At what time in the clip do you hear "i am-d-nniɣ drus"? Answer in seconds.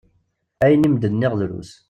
0.87-1.71